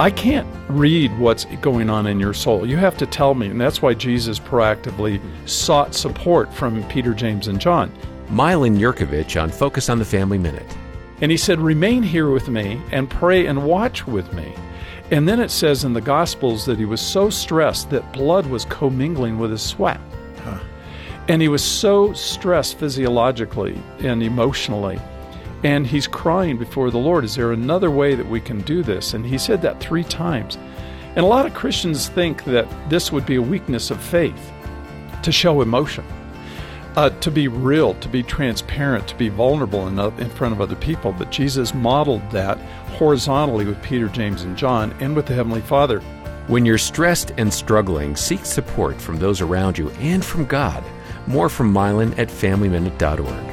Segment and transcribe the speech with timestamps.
[0.00, 2.64] I can't read what's going on in your soul.
[2.64, 3.48] You have to tell me.
[3.48, 7.92] And that's why Jesus proactively sought support from Peter, James, and John.
[8.30, 10.64] Milan Yerkovich on Focus on the Family Minute.
[11.20, 14.54] And he said, Remain here with me and pray and watch with me.
[15.10, 18.64] And then it says in the Gospels that he was so stressed that blood was
[18.64, 20.00] commingling with his sweat.
[20.44, 20.60] Huh.
[21.28, 24.98] And he was so stressed physiologically and emotionally
[25.62, 29.14] and he's crying before the Lord, Is there another way that we can do this?
[29.14, 30.56] And he said that three times.
[31.16, 34.52] And a lot of Christians think that this would be a weakness of faith
[35.22, 36.04] to show emotion,
[36.96, 40.76] uh, to be real, to be transparent, to be vulnerable in, in front of other
[40.76, 41.12] people.
[41.12, 42.58] But Jesus modeled that
[42.92, 46.00] horizontally with Peter, James, and John and with the Heavenly Father.
[46.46, 50.82] When you're stressed and struggling, seek support from those around you and from God.
[51.26, 53.49] More from Milan at FamilyMinute.org.